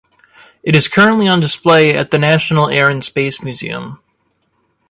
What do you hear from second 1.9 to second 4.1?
at the National Air and Space Museum.